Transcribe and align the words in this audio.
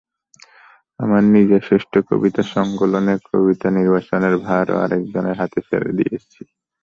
আমার 0.99 1.23
নিজের 1.33 1.61
শ্রেষ্ঠ 1.67 1.93
কবিতার 2.09 2.47
সংকলনের 2.55 3.19
কবিতা 3.27 3.67
নির্বাচনের 3.77 4.35
ভারও 4.47 4.75
আরেকজনের 4.83 5.35
হাতে 5.41 5.59
ছেড়ে 5.67 5.91
দিয়েছি। 5.99 6.41